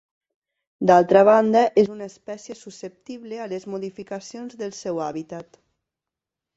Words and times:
D'altra 0.91 1.21
banda, 1.29 1.61
és 1.83 1.91
una 1.97 2.09
espècie 2.13 2.57
susceptible 2.63 3.45
a 3.45 3.49
les 3.55 3.71
modificacions 3.77 4.61
del 4.65 4.77
seu 4.83 5.07
hàbitat. 5.11 5.65